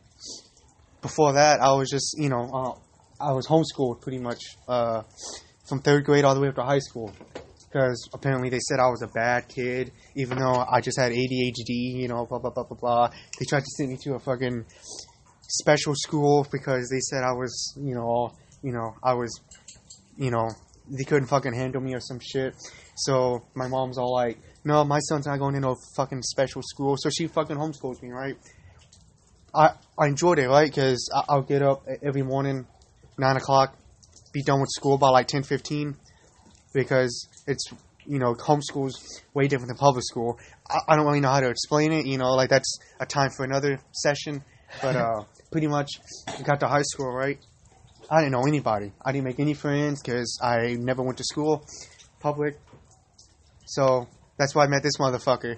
[1.03, 2.73] Before that, I was just, you know, uh,
[3.21, 5.03] I was homeschooled pretty much uh,
[5.69, 7.13] from third grade all the way up to high school.
[7.69, 11.69] Because apparently they said I was a bad kid, even though I just had ADHD,
[11.69, 13.11] you know, blah, blah, blah, blah, blah.
[13.39, 14.65] They tried to send me to a fucking
[15.49, 19.41] special school because they said I was, you know, you know, I was
[20.21, 20.51] you know,
[20.89, 22.55] they couldn't fucking handle me or some shit.
[22.95, 26.97] So my mom's all like, no, my son's not going to no fucking special school.
[26.99, 28.37] So she fucking homeschools me, right?
[29.55, 30.69] I, I enjoyed it, right?
[30.69, 32.67] Because I'll get up every morning,
[33.21, 33.77] 9 o'clock,
[34.33, 35.97] be done with school by like 10, 15.
[36.73, 37.69] Because it's,
[38.07, 40.39] you know, homeschool's way different than public school.
[40.69, 43.31] I, I don't really know how to explain it, you know, like that's a time
[43.31, 44.43] for another session.
[44.81, 45.91] But uh, pretty much,
[46.45, 47.39] got to high school, right?
[48.11, 48.93] I didn't know anybody.
[49.05, 51.65] I didn't make any friends because I never went to school,
[52.19, 52.59] public.
[53.67, 55.55] So that's why I met this motherfucker.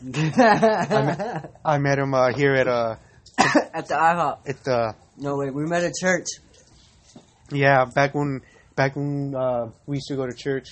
[1.64, 2.96] I met him uh, here at uh
[3.38, 4.48] At the IHOP.
[4.48, 6.26] at the No wait, we met at church.
[7.52, 8.40] Yeah back when
[8.74, 10.68] back when uh, we used to go to church.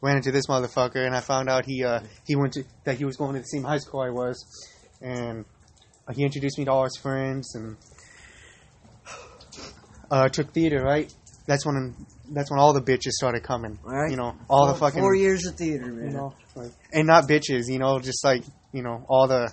[0.00, 3.06] Ran into this motherfucker and I found out he uh, he went to that he
[3.06, 4.44] was going to the same high school I was,
[5.00, 5.46] and
[6.14, 7.76] he introduced me to all his friends and
[10.10, 11.12] uh, took theater right.
[11.46, 11.94] That's when
[12.30, 13.78] that's when all the bitches started coming.
[13.82, 14.10] Right.
[14.10, 16.10] You know all the fucking four years of theater, man.
[16.10, 19.50] you know, like, and not bitches, you know, just like you know, all the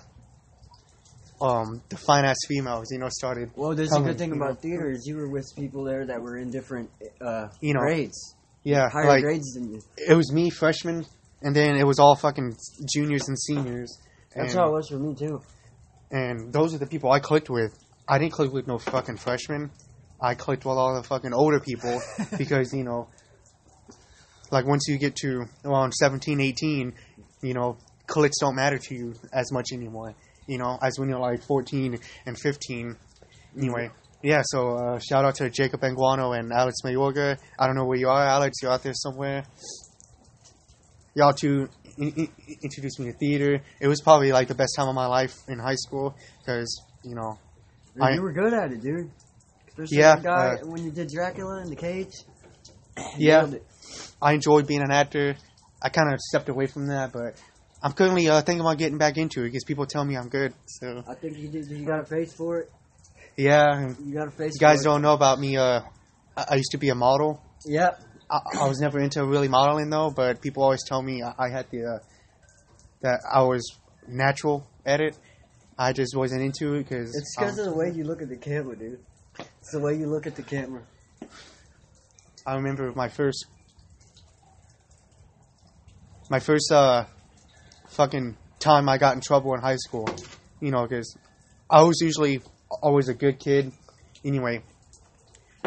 [1.42, 4.46] um the fine ass females, you know, started, Well, there's a good thing you know.
[4.46, 6.88] about theater is you were with people there that were in different
[7.20, 9.80] uh, You know, grades, yeah, higher like grades than you.
[9.96, 11.04] it was me freshman,
[11.42, 12.56] and then it was all fucking
[12.94, 13.98] juniors and seniors.
[14.34, 15.42] That's and, how it was for me too.
[16.10, 17.72] and those are the people I clicked with.
[18.08, 19.70] I didn't click with no fucking freshmen.
[20.20, 22.00] I clicked with all the fucking older people
[22.38, 23.08] because you know,
[24.50, 26.92] like once you get to around 17, 18,
[27.42, 27.76] you know,
[28.06, 30.14] clicks don't matter to you as much anymore.
[30.46, 32.96] You know, as when you're like 14 and 15.
[33.56, 33.90] Anyway,
[34.22, 34.42] yeah.
[34.44, 37.38] So uh, shout out to Jacob Anguano and Alex Mayorga.
[37.58, 38.58] I don't know where you are, Alex.
[38.62, 39.44] You're out there somewhere.
[41.14, 43.60] Y'all two in- in- introduced me to theater.
[43.80, 47.14] It was probably like the best time of my life in high school because you
[47.14, 47.38] know
[47.94, 49.10] Dude, I- you were good at it, dude.
[49.68, 52.12] Especially Yeah, guy uh, when you did Dracula in the cage.
[53.16, 53.48] Yeah.
[54.20, 55.34] I enjoyed being an actor.
[55.82, 57.40] I kind of stepped away from that, but
[57.82, 60.54] I'm currently uh, thinking about getting back into it because people tell me I'm good.
[60.66, 61.66] So I think you did.
[61.66, 62.70] You got a face for it.
[63.36, 64.52] yeah, You got a face.
[64.54, 65.56] you guys don't know about me.
[65.56, 65.80] Uh,
[66.36, 67.42] I, I used to be a model.
[67.66, 68.00] Yep.
[68.30, 71.48] I, I was never into really modeling though, but people always tell me I, I
[71.50, 71.98] had the uh,
[73.02, 73.62] that I was
[74.06, 75.18] natural at it.
[75.76, 78.36] I just wasn't into it because It's because of the way you look at the
[78.36, 79.00] camera, dude.
[79.38, 80.82] It's the way you look at the camera.
[82.46, 83.46] I remember my first,
[86.30, 87.04] my first uh,
[87.96, 90.08] fucking time I got in trouble in high school.
[90.60, 91.16] You know, because
[91.68, 92.40] I was usually
[92.82, 93.72] always a good kid.
[94.24, 94.62] Anyway,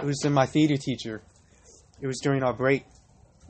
[0.02, 1.22] it was in my theater teacher.
[2.02, 2.86] It was during our break.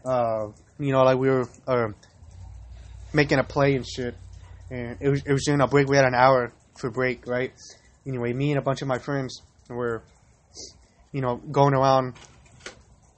[0.03, 0.47] Uh,
[0.79, 1.87] you know, like we were uh,
[3.13, 4.15] making a play and shit,
[4.69, 5.87] and it was it was during our break.
[5.87, 7.51] We had an hour for break, right?
[8.05, 10.03] Anyway, me and a bunch of my friends were,
[11.11, 12.13] you know, going around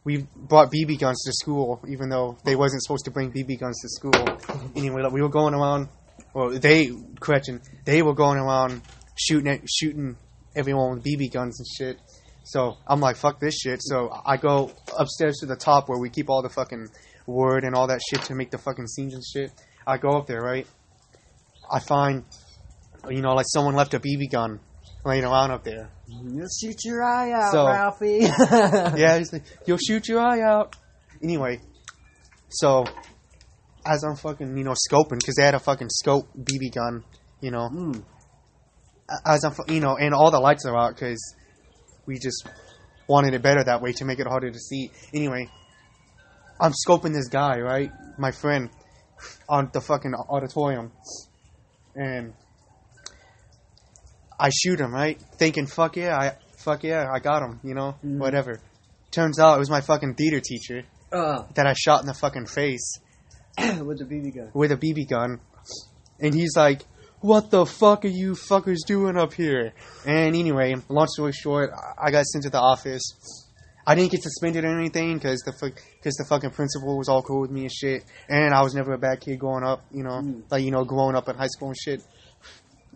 [0.07, 3.77] we brought BB guns to school, even though they wasn't supposed to bring BB guns
[3.81, 4.25] to school.
[4.73, 5.89] Anyway, we were going around.
[6.33, 8.83] Well, they correction, they were going around
[9.15, 10.15] shooting at, shooting
[10.55, 11.99] everyone with BB guns and shit.
[12.45, 13.79] So I'm like, fuck this shit.
[13.83, 16.87] So I go upstairs to the top where we keep all the fucking
[17.25, 19.51] wood and all that shit to make the fucking scenes and shit.
[19.85, 20.65] I go up there, right?
[21.69, 22.23] I find,
[23.09, 24.61] you know, like someone left a BB gun
[25.07, 25.89] laying around up there.
[26.07, 28.19] You'll shoot your eye out, So- Ralphie.
[28.99, 30.75] yeah, he's like, you'll shoot your eye out.
[31.23, 31.59] Anyway,
[32.49, 32.85] so
[33.85, 37.03] as I'm fucking, you know, scoping, because they had a fucking scope BB gun,
[37.41, 38.03] you know, Mm.
[39.25, 41.21] as I'm, you know, and all the lights are out because
[42.05, 42.47] we just
[43.07, 44.91] wanted it better that way to make it harder to see.
[45.13, 45.49] Anyway,
[46.59, 47.91] I'm scoping this guy, right?
[48.17, 48.69] My friend
[49.47, 50.91] on the fucking auditorium.
[51.95, 52.33] And
[54.39, 55.19] I shoot him, right?
[55.37, 58.19] Thinking, fuck yeah, I fuck yeah, I got him, you know, Mhm.
[58.19, 58.59] whatever.
[59.11, 60.83] Turns out it was my fucking theater teacher.
[61.11, 62.99] Uh, that I shot in the fucking face
[63.57, 64.51] with the BB gun.
[64.53, 65.39] with a BB gun,
[66.19, 66.81] and he's like,
[67.21, 69.73] "What the fuck are you fuckers doing up here?"
[70.05, 73.03] And anyway, long story short, I- I got sent to the office.
[73.89, 77.39] I didn't get suspended or anything because the because the fucking principal was all cool
[77.41, 80.19] with me and shit, and I was never a bad kid growing up, you know,
[80.21, 80.43] Mm.
[80.51, 82.01] like you know, growing up in high school and shit.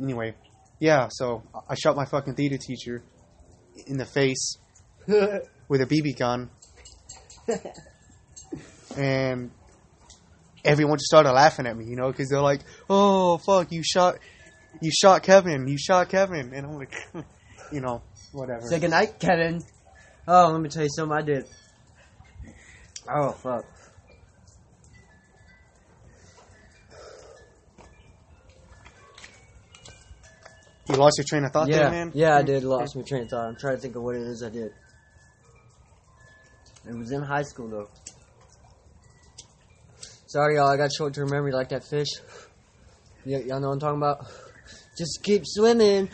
[0.02, 0.34] Anyway,
[0.82, 3.04] yeah, so I shot my fucking theater teacher
[3.86, 4.58] in the face
[5.08, 6.50] with a BB gun,
[8.98, 9.52] and
[10.66, 14.18] everyone just started laughing at me, you know, because they're like, "Oh fuck, you shot,
[14.82, 16.96] you shot Kevin, you shot Kevin," and I'm like,
[17.72, 18.68] you know, whatever.
[18.68, 19.64] Say goodnight, Kevin.
[20.28, 21.46] Oh, let me tell you something I did.
[23.08, 23.66] Oh, fuck.
[30.90, 32.12] You lost your train of thought yeah, there, man.
[32.14, 32.48] yeah, I hmm.
[32.48, 32.64] did.
[32.64, 33.46] Lost my train of thought.
[33.46, 34.74] I'm trying to think of what it is I did.
[36.88, 37.90] It was in high school though.
[40.28, 40.70] Sorry, y'all.
[40.70, 42.08] I got short-term memory like that fish.
[43.26, 44.26] Y- y'all know what I'm talking about.
[44.98, 46.10] Just keep swimming.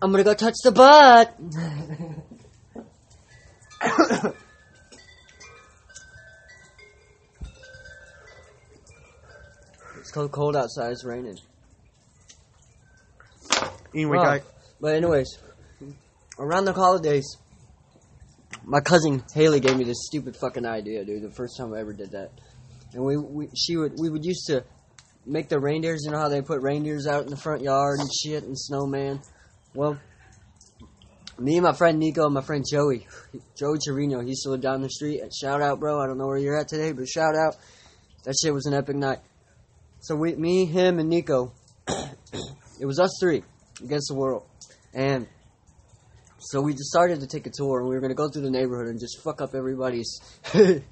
[0.00, 1.34] I'm gonna go touch the butt.
[9.98, 10.92] it's cold outside.
[10.92, 11.38] It's raining.
[13.96, 14.42] Anyway, guy,
[14.78, 15.38] But anyways,
[16.38, 17.38] around the holidays,
[18.62, 21.22] my cousin Haley gave me this stupid fucking idea, dude.
[21.22, 22.30] The first time I ever did that,
[22.92, 24.64] and we, we she would we would used to
[25.24, 26.02] make the reindeers.
[26.04, 29.22] You know how they put reindeers out in the front yard and shit and snowman.
[29.72, 29.98] Well,
[31.38, 33.06] me and my friend Nico and my friend Joey,
[33.58, 35.22] Joey Chirino, he used to live down the street.
[35.22, 36.02] And shout out, bro.
[36.02, 37.56] I don't know where you're at today, but shout out.
[38.24, 39.20] That shit was an epic night.
[40.00, 41.54] So we, me, him, and Nico,
[41.88, 43.42] it was us three
[43.82, 44.46] against the world.
[44.94, 45.26] And
[46.38, 48.50] so we decided to take a tour, and we were going to go through the
[48.50, 50.20] neighborhood and just fuck up everybody's,
[50.54, 50.82] you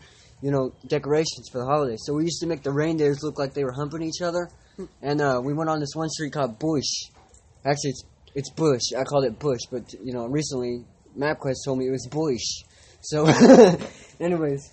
[0.42, 2.02] know, decorations for the holidays.
[2.04, 4.48] So we used to make the reindeers look like they were humping each other.
[5.02, 7.10] And uh, we went on this one street called Bush.
[7.64, 8.80] Actually, it's it's Bush.
[8.98, 10.84] I called it Bush, but you know, recently
[11.16, 12.64] MapQuest told me it was Bush.
[13.00, 13.26] So,
[14.20, 14.72] anyways,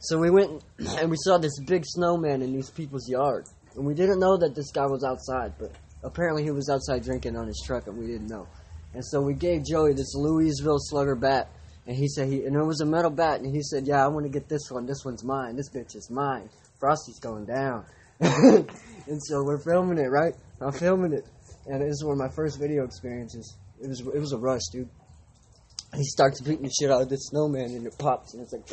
[0.00, 0.62] so we went
[0.98, 4.54] and we saw this big snowman in these people's yard, and we didn't know that
[4.54, 5.72] this guy was outside, but
[6.06, 8.46] apparently he was outside drinking on his truck, and we didn't know.
[8.94, 11.50] And so we gave Joey this Louisville Slugger bat,
[11.86, 14.08] and he said he and it was a metal bat, and he said, "Yeah, I
[14.08, 14.86] want to get this one.
[14.86, 15.56] This one's mine.
[15.56, 16.48] This bitch is mine.
[16.80, 17.84] Frosty's going down."
[18.20, 20.32] and so we're filming it, right?
[20.60, 21.26] I'm filming it,
[21.66, 23.56] and is one of my first video experiences.
[23.82, 24.88] It was it was a rush, dude.
[25.94, 28.66] He starts beating the shit out of this snowman, and it pops, and it's like.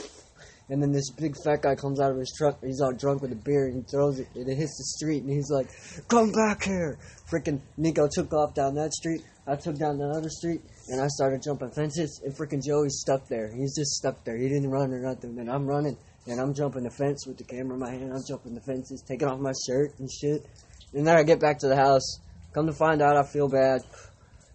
[0.69, 2.63] And then this big fat guy comes out of his truck.
[2.63, 5.23] He's all drunk with a beer, and he throws it, and it hits the street.
[5.23, 5.67] And he's like,
[6.07, 6.97] "Come back here!"
[7.29, 9.21] Freaking Nico took off down that street.
[9.45, 12.21] I took down the other street, and I started jumping fences.
[12.23, 13.51] And freaking Joey's stuck there.
[13.53, 14.37] He's just stuck there.
[14.37, 15.37] He didn't run or nothing.
[15.37, 15.97] And I'm running,
[16.27, 18.13] and I'm jumping the fence with the camera in my hand.
[18.13, 20.45] I'm jumping the fences, taking off my shirt and shit.
[20.93, 22.19] And then I get back to the house.
[22.53, 23.81] Come to find out, I feel bad.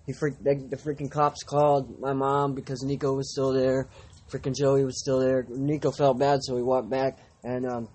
[0.07, 3.89] He freak, the, the freaking cops called my mom because Nico was still there.
[4.31, 5.45] Freaking Joey was still there.
[5.49, 7.19] Nico felt bad, so he walked back.
[7.43, 7.89] And um,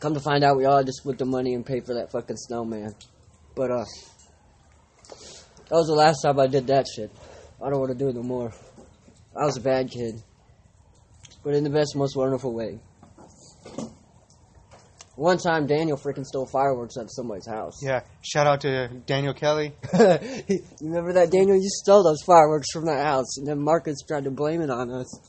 [0.00, 2.36] come to find out, we all just split the money and paid for that fucking
[2.36, 2.94] snowman.
[3.54, 3.84] But uh,
[5.68, 7.10] that was the last time I did that shit.
[7.60, 8.52] I don't want to do it no more.
[9.34, 10.22] I was a bad kid,
[11.42, 12.78] but in the best, most wonderful way.
[15.16, 17.82] One time, Daniel freaking stole fireworks out of somebody's house.
[17.82, 18.00] yeah.
[18.22, 19.74] Shout out to Daniel Kelly.
[19.92, 21.56] you remember that, Daniel?
[21.56, 24.90] You stole those fireworks from that house, and then Marcus tried to blame it on
[24.90, 25.20] us.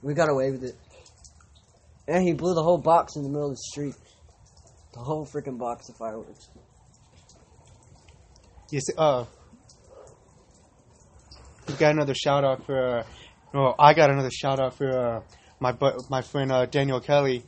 [0.00, 0.76] We got away with it.
[2.06, 3.94] And he blew the whole box in the middle of the street.
[4.94, 6.48] The whole freaking box of fireworks.
[8.70, 8.84] Yes.
[8.96, 9.24] Uh,
[11.66, 12.98] we got another shout out for.
[13.00, 13.02] Uh,
[13.52, 15.20] well, I got another shout out for uh,
[15.60, 17.42] my bu- my friend uh, Daniel Kelly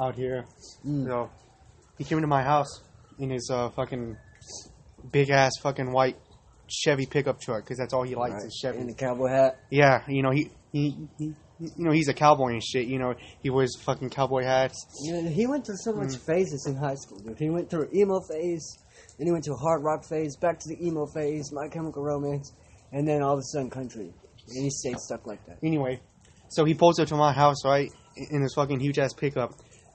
[0.00, 0.44] out here.
[0.86, 1.06] Mm.
[1.06, 1.30] So
[1.98, 2.80] he came to my house
[3.18, 4.16] in his uh, fucking
[5.10, 6.16] big ass fucking white
[6.68, 8.44] Chevy pickup truck because that's all he likes Right.
[8.44, 8.78] is Chevy.
[8.78, 9.58] In the cowboy hat.
[9.70, 12.86] Yeah, you know he, he he you know he's a cowboy and shit.
[12.86, 14.76] You know he wears fucking cowboy hats.
[15.04, 16.26] You know, he went through so much Mm.
[16.26, 17.38] phases in high school, dude.
[17.38, 18.78] He went through emo phase,
[19.18, 22.02] then he went to a hard rock phase, back to the emo phase, My Chemical
[22.02, 22.52] Romance,
[22.92, 24.12] and then all of a sudden country.
[24.48, 25.58] And he stayed stuck like that.
[25.62, 26.00] Anyway,
[26.48, 29.52] so he pulls up to my house right in his fucking huge ass pickup,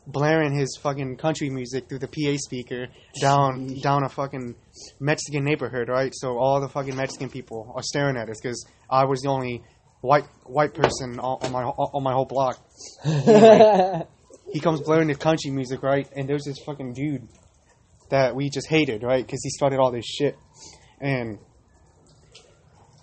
[0.08, 2.88] blaring his fucking country music through the PA speaker
[3.22, 4.56] down down a fucking
[5.00, 6.14] Mexican neighborhood, right?
[6.16, 9.64] So all the fucking Mexican people are staring at us because I was the only
[10.02, 12.60] white white person on, on my on my whole block.
[14.52, 16.08] He comes blaring his country music, right?
[16.16, 17.28] And there's this fucking dude
[18.10, 19.26] that we just hated, right?
[19.26, 20.38] Because he started all this shit,
[21.02, 21.40] and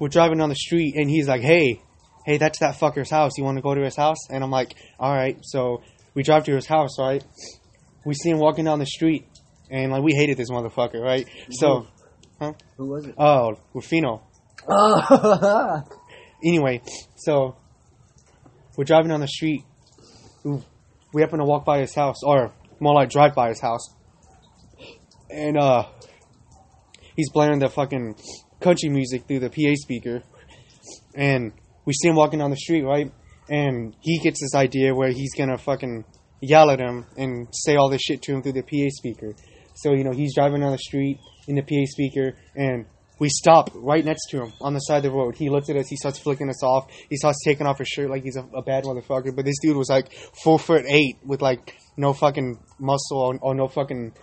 [0.01, 1.83] we're driving down the street, and he's like, "Hey,
[2.25, 3.33] "Hey, that's that fucker's house.
[3.37, 5.83] You want to go to his house?" And I'm like, "All right." So
[6.15, 7.23] we drive to his house, right?
[8.07, 9.27] We see him walking down the street,
[9.71, 11.27] and like we hated this motherfucker, right?
[11.51, 11.87] So,
[12.77, 13.15] Who was it?
[13.19, 14.23] oh, Rufino.
[14.69, 15.83] Oh,
[16.45, 16.83] Anyway,
[17.17, 17.57] so
[18.77, 19.63] we're driving down the street.
[20.45, 20.63] We,
[21.15, 23.89] we happen to walk by his house, or more like drive by his house,
[25.31, 25.87] and uh,
[27.17, 28.17] he's blaring the fucking
[28.61, 30.23] country music through the PA speaker,
[31.15, 31.53] and
[31.87, 33.11] we see him walking down the street, right?
[33.49, 36.05] And he gets this idea where he's gonna fucking
[36.41, 39.35] yell at him and say all this shit to him through the PA speaker.
[39.75, 41.19] So you know he's driving down the street
[41.49, 42.87] in the PA speaker, and
[43.21, 45.37] we stop right next to him on the side of the road.
[45.37, 45.89] He looks at us.
[45.89, 46.91] He starts flicking us off.
[47.11, 49.35] He starts taking off his shirt like he's a, a bad motherfucker.
[49.35, 53.55] But this dude was like four foot eight with like no fucking muscle or, or
[53.55, 54.15] no fucking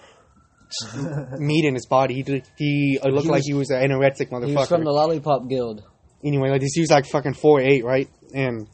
[1.38, 2.16] meat in his body.
[2.16, 4.48] He did- he uh, looked He like was- he was an anoretic motherfucker.
[4.48, 5.84] he was from the Lollipop Guild.
[6.24, 8.10] anyway, like this dude's like fucking four eight, right?
[8.34, 8.68] And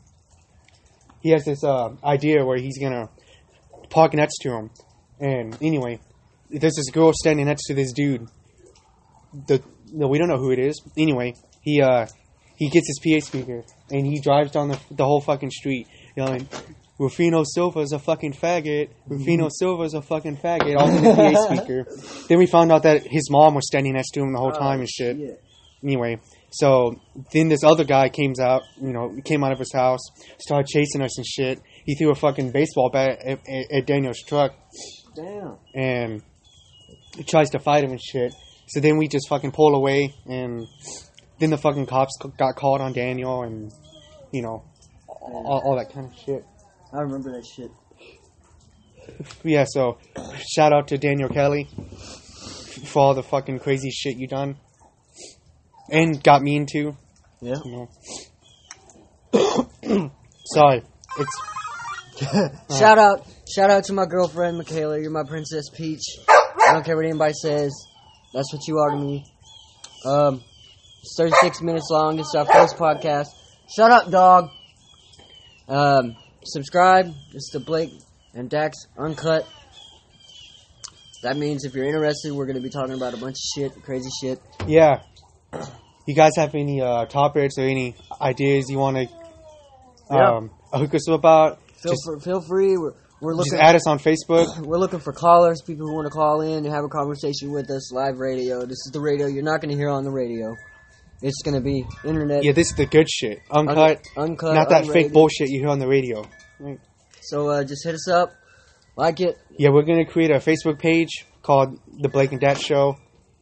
[1.27, 3.09] he has this uh, idea where he's gonna
[3.89, 4.69] park next to him.
[5.19, 5.99] And anyway,
[6.49, 8.27] there's this girl standing next to this dude.
[9.47, 9.61] The
[9.91, 10.81] no, we don't know who it is.
[10.97, 12.07] Anyway, he uh
[12.55, 16.47] he gets his PA speaker and he drives down the the whole fucking street yelling.
[16.97, 18.89] Rufino Silva's a fucking faggot.
[19.05, 20.77] Rufino Silva's a fucking faggot.
[20.77, 21.85] All in the PA speaker.
[22.29, 24.79] Then we found out that his mom was standing next to him the whole time
[24.79, 25.41] and shit
[25.83, 26.19] anyway,
[26.49, 26.99] so
[27.33, 29.99] then this other guy came out, you know, came out of his house,
[30.39, 31.61] started chasing us and shit.
[31.85, 34.53] He threw a fucking baseball bat at, at, at Daniel's truck
[35.15, 35.57] Damn.
[35.73, 36.21] and
[37.17, 38.33] he tries to fight him and shit.
[38.67, 40.67] So then we just fucking pull away, and
[41.39, 43.71] then the fucking cops got called on Daniel, and
[44.31, 44.65] you know,
[45.07, 46.43] all, all that kind of shit.
[46.93, 47.71] I remember that shit.
[49.43, 49.99] Yeah, so
[50.53, 51.69] shout out to Daniel Kelly
[52.85, 54.57] for all the fucking crazy shit you done,
[55.89, 56.95] and got me into.
[57.41, 57.55] Yeah.
[57.63, 57.87] You
[59.93, 60.11] know.
[60.45, 60.81] Sorry,
[61.19, 61.41] it's
[62.79, 64.99] shout out, shout out to my girlfriend Michaela.
[64.99, 66.01] You're my princess peach.
[66.29, 67.71] I don't care what anybody says.
[68.33, 69.25] That's what you are to me.
[70.05, 70.43] Um,
[71.01, 72.17] it's 36 minutes long.
[72.17, 73.27] This is our first podcast.
[73.75, 74.49] Shut up, dog.
[75.67, 77.13] Um, subscribe.
[77.33, 77.91] It's the Blake
[78.33, 79.47] and Dax Uncut.
[81.23, 83.83] That means if you're interested, we're going to be talking about a bunch of shit,
[83.83, 84.39] crazy shit.
[84.67, 85.01] yeah.
[86.05, 89.07] You guys have any uh, topics or any ideas you want to
[90.11, 90.37] Yeah.
[90.37, 91.59] um, hook us up about?
[91.81, 92.77] Feel, Just- fr- feel free.
[92.77, 93.65] We're, we're Just looking.
[93.65, 94.59] add us on Facebook.
[94.65, 97.69] We're looking for callers, people who want to call in and have a conversation with
[97.71, 98.61] us, live radio.
[98.61, 100.55] This is the radio you're not going to hear on the radio.
[101.23, 102.43] It's going to be internet.
[102.43, 103.39] Yeah, this is the good shit.
[103.49, 106.25] un- Uncut, uncut, not that fake bullshit you hear on the radio.
[107.21, 108.33] So uh, just hit us up,
[108.95, 109.35] like it.
[109.57, 112.95] Yeah, we're gonna create a Facebook page called the Blake and Dax Show.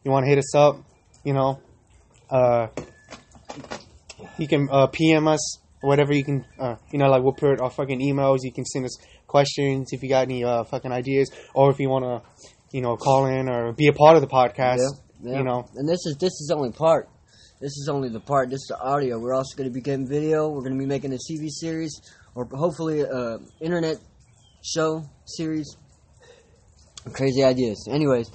[0.04, 0.78] You want to hit us up?
[1.22, 1.60] You know,
[2.30, 2.68] uh,
[4.38, 6.12] you can uh, PM us whatever.
[6.14, 8.38] You can, uh, you know, like we'll put our fucking emails.
[8.42, 8.96] You can send us
[9.26, 12.96] questions if you got any uh, fucking ideas, or if you want to, you know,
[12.96, 14.78] call in or be a part of the podcast.
[15.22, 15.38] Yeah.
[15.38, 17.08] You know, And this is this is only part.
[17.60, 18.50] This is only the part.
[18.50, 19.18] This is the audio.
[19.18, 20.48] We're also going to be getting video.
[20.48, 21.98] We're going to be making a TV series
[22.34, 23.96] or hopefully a internet
[24.62, 25.76] show series.
[27.14, 27.88] Crazy ideas.
[27.90, 28.28] Anyways,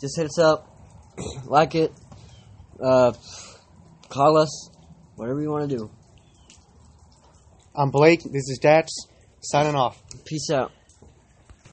[0.00, 0.68] just hit us up,
[1.44, 1.92] like it,
[2.82, 3.12] uh,
[4.08, 4.70] call us,
[5.16, 5.90] whatever you want to do.
[7.74, 8.22] I'm Blake.
[8.22, 8.92] This is Dax.
[9.40, 10.02] Signing off.
[10.24, 10.72] Peace out.